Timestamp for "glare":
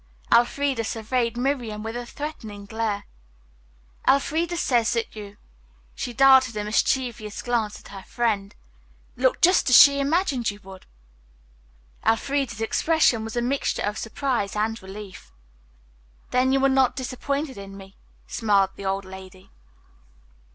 2.65-3.03